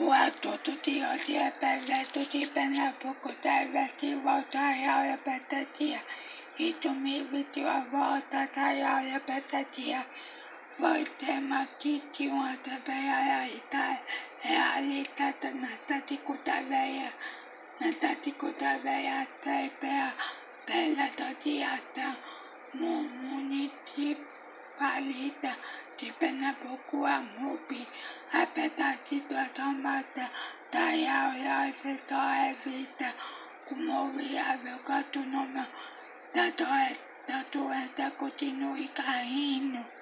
[0.00, 4.94] Ua toto ti o ti e pele tu ti pena poko te vesti volta ya
[5.14, 6.00] e pete tia.
[6.82, 10.02] Tu mi viti o volta ta ya o e pete tia.
[10.80, 13.96] Voi te maki ti ua te pea ya i tae.
[14.52, 17.10] E ali tata na tati kuta veia.
[17.80, 20.08] Na tati kuta veia te pea.
[20.66, 22.08] Pela to ti ata.
[22.78, 24.06] Mumuni ti
[24.80, 25.58] Palita,
[25.98, 27.86] de Pernambuco a MUP,
[28.32, 30.32] apesar de toda mata,
[30.70, 33.14] Taial e Alce só vida
[33.66, 35.66] como viável canto no meu,
[36.32, 39.99] tanto é, tanto tá é, continue caindo.